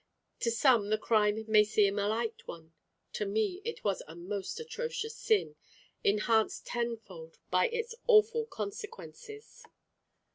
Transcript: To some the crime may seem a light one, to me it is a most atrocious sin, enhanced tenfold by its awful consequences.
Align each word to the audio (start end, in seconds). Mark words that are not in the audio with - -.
To 0.39 0.49
some 0.49 0.89
the 0.89 0.97
crime 0.97 1.45
may 1.47 1.63
seem 1.63 1.99
a 1.99 2.07
light 2.07 2.47
one, 2.47 2.73
to 3.13 3.23
me 3.23 3.61
it 3.63 3.81
is 3.87 4.01
a 4.07 4.15
most 4.15 4.59
atrocious 4.59 5.15
sin, 5.15 5.57
enhanced 6.03 6.65
tenfold 6.65 7.37
by 7.51 7.67
its 7.67 7.93
awful 8.07 8.47
consequences. 8.47 9.63